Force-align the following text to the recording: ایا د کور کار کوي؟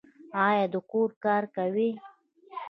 ایا 0.45 0.63
د 0.73 0.75
کور 0.91 1.09
کار 1.23 1.43
کوي؟ 1.55 1.89